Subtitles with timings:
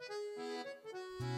[0.00, 1.29] お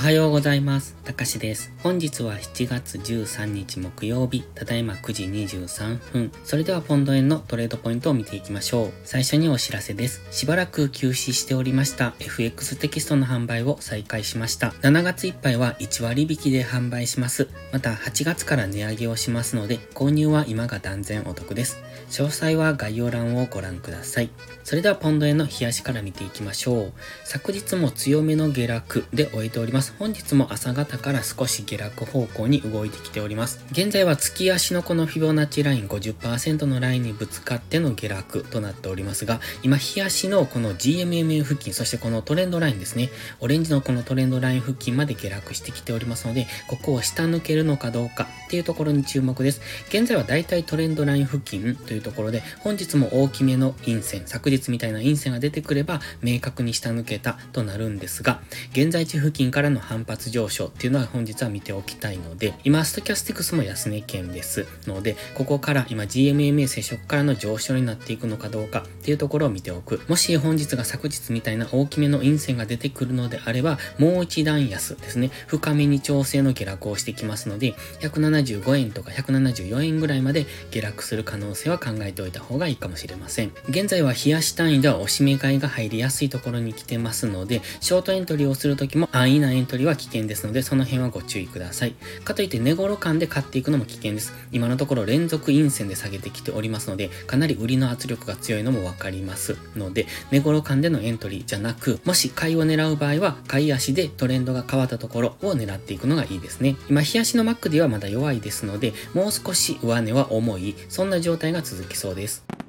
[0.00, 0.96] はようございます。
[1.04, 1.74] たかしです。
[1.82, 6.32] 本日は7月13日木曜日、ただいま9時23分。
[6.42, 8.92] それではポンド円のトレードポイントを見ていきましょう。
[9.04, 10.22] 最初にお知らせです。
[10.30, 14.70] しばらく休止しておりました FX テキストの販売を再開しました。
[14.80, 17.50] 7月いっぱいは1割引きで販売します。
[17.70, 21.76] また8月から値上げをしますので、購入は今が断然お得です。
[22.08, 24.30] 詳細は概要欄をご覧ください。
[24.64, 26.92] それではポンド円の冷やしから見ていきましょう。
[27.24, 29.89] 昨日も強めの下落で終えております。。
[29.98, 33.64] 本日も朝方から少し下落方向に動いてきております。
[33.72, 43.10] 現在は月足のこのフィボナッチライン50%のラインにぶつかっての下落となっておりますが、今、日足のこの GMMA 付近、そしてこのトレンドラインですね。
[43.40, 49.60] オレンジのこのトレンドライン付近まで下落してきておりますので、ここを下抜けるのかどうかっていうところに注目です。
[49.88, 58.40] 現在はだいたいトレンドライン付近というところで、本日も大きめの陰線、昨日みたいな陰線が出てくれば、明確に下抜けたとなるんですが、
[58.72, 70.00] 現在地付近からの反発上昇っていうのは本日は見ておきたいので、今、ストキャスティクスも安値圏ですので、ここから今 GMMA 接触からの上昇になっていくのかどうかっていうところを見ておく。
[70.08, 75.30] もし本日が昨日みたいな大きめの陰線が出てくるのであれば、もう一段安ですね。
[75.46, 83.52] 深めに調整の下落をしてきますので、175円とか174円ぐらいまで下落する可能性は考えておいた方がいいかもしれません。
[83.68, 91.94] 現在は冷やし単位ではおしめ買いが入りやすいところに来てますので、ショートエントリーをするときも安易なエントリーは危険ですので、その辺はご注意ください。
[92.24, 94.32] かといって寝頃感で買っていくのも危険です。
[94.52, 106.76] 今のところ連続陰線で下げてきておりますので、かなり売りの圧力が強いのもわかりますので、寝頃感でのエントリーじゃなく、もし買いを狙う場合は、買い足でトレンドが変わったところを狙っていくのがいいですね。
[106.88, 112.59] 今、日足の Mac ではまだ弱いですので、もう少し上値は重い、そんな状態が続きそうです。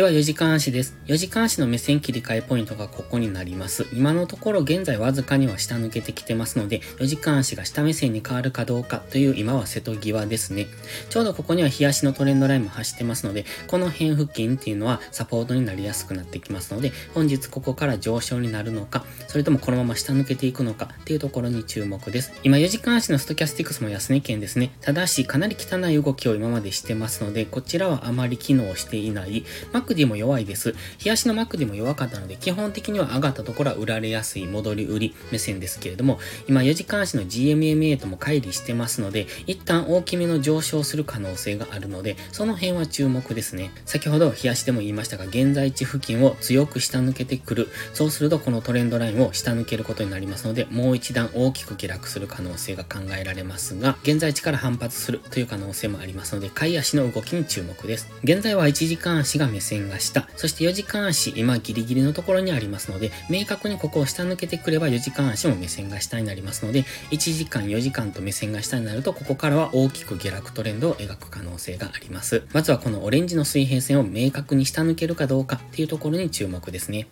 [0.00, 0.96] では4時間足です。
[1.08, 3.86] 4時間足の目線切り替えポイントがここになります。
[3.92, 10.68] 今のところ現在わずかには下抜けてきてますので、4時間足が下目線に変わるかどうかという今は瀬戸際ですね。
[11.10, 22.32] ちょうどここには日足のトレンドラインも走ってますので、この辺付近っていうのはサポートになりやすくなってきますので、本日ここから上昇になるのか、それともこのまま下抜けていくのかっていうところに注目です。
[22.42, 24.72] 今4時間足のストキャスティクスも安値圏ですね。
[24.80, 29.44] ただしかなり汚い動きを今までしてますので、こちらはあまり機能していない。
[29.90, 30.76] クディも弱いです。
[30.98, 43.72] 日足のマックでも弱かったので、基本的には上がったところは売られやすい戻り売り目線ですけれども、今4時間足の GMMA とも乖離してますので、一旦大きめの上昇する可能性があるので、その辺は注目ですね。
[43.84, 47.68] 先ほど日足でも言いましたが、現在地付近を強く下抜けてくる。
[47.92, 58.08] そうするとこのトレンドラインを下抜けることになりますので、もう一段大きく下落する可能性が考えられますが、現在地から反発するという可能性もありますので、買い足の動きに注目です。
[58.22, 72.42] 現在は1時間足が目線線が下、そして4時間足、今ギリギリのところにありますので、明確にここを下抜けてくれば4時間足も目線が下になりますので、1時間4時間と目線が下になると、ここからは大きく下落トレンドを描く可能性があります。
[72.52, 77.06] まずはこのオレンジの水平線を明確に下抜けるかどうかっていうところに注目ですね。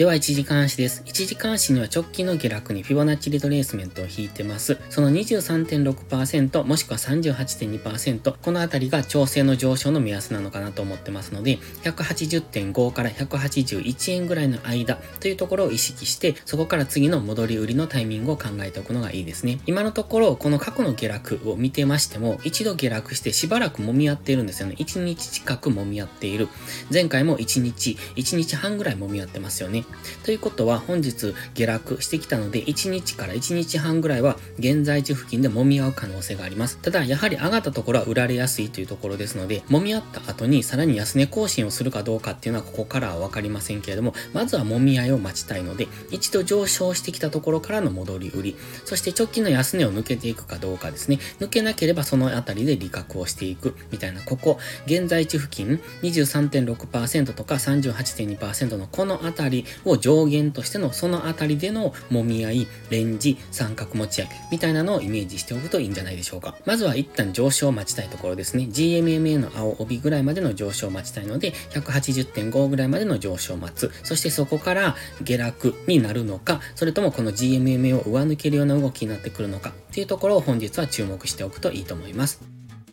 [0.00, 1.02] では、1時間足です。
[1.04, 4.78] 1時間足には直近の下落にフィボナッチリトレースメントを引いてます。
[4.88, 19.60] その23.6%もしくは38.2%、このあたりが調整の上昇の目安なのかなと思ってますので、180.5から181円ぐらいの間というところを意識して、そこから次の戻り売りのタイミングを考えておくのがいいですね。
[19.66, 24.76] 今のところ、この過去の下落を見てましても、一度下落してしばらく揉み合っているんですよね。
[24.78, 26.48] 1日近く揉み合っている。
[26.90, 29.84] 前回も1日、1日半ぐらい揉み合ってますよね。
[30.24, 36.78] ということは本日下落してきたので1日から1日半ぐらいは現在地付近で揉み合う可能性があります。
[36.78, 66.56] ただやはり上がったところは売られやすいというところですので揉み合った後にさらに安値更新をするかどうかっていうのはここからはわかりませんけれどもまずは揉み合いを待ちたいので一度上昇してきたところからの戻り売りそして直近の安値を抜けていくかどうかですね抜けなければその辺りで利確をしていくみたいなここ現在地付近23.6%とか38.2%のこの辺りを上限としてのそのあたりでの揉み合い、レンジ、三角持ち合いみたいなのをイメージしておくといいんじゃないでしょうか。
[66.66, 68.68] まずは一旦上昇を待ちたいところですね。
[68.70, 73.90] GMMA の青帯ぐらいまでの上昇を待ちたいので、180.5ぐらいまでの上昇を待つ。
[74.02, 82.40] そしてそこから下落になるのか、それともこの GMMA を上抜けるような動きになってくるのかっていうところを本日は注目しておくといいと思います。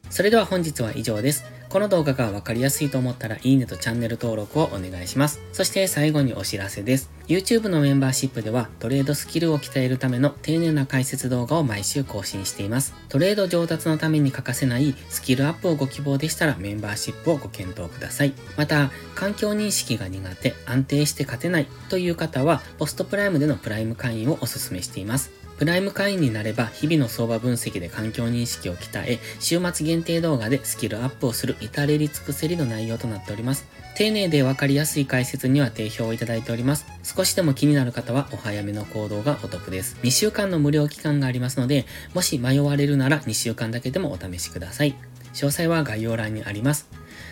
[0.10, 1.57] それでは本日は以上です。
[1.70, 5.42] この動画がわかりやすいと思ったらいいねとチャンネル登録をお願いします。
[5.52, 7.10] そして最後にお知らせです。
[7.28, 12.94] YouTube のメンバーシップではトレードスキルを鍛えるための丁寧な解説動画を毎週更新しています。
[13.10, 18.34] トレード上達のために欠かせないスキルアップをご希望でしたらメンバーシップをご検討ください。
[18.56, 25.47] また、環境認識が苦手、安定して勝てないという方はポストプライムでのプライム会員をお勧めしています。
[25.58, 33.66] プライム会員になれば日々の相場分析で環境認識を鍛え、週末限定動画でスキルアップをする至れり尽くせりの内容となっております。
[33.96, 36.86] 丁寧でわかりやすい解説には定評をいただいております。
[37.04, 39.98] 少しでも気になる方はお早めの行動がお得です。
[40.04, 44.96] 2週間の無料期間がありますので、もし迷われるなら2週間だけでもお試しください。
[45.34, 46.88] 詳細は概要欄にあります。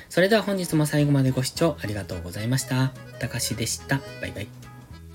[0.09, 2.91] それでは本日も最後までご視聴ありがとうございました。
[3.19, 4.01] たかしでした。
[4.21, 4.74] バイバイ。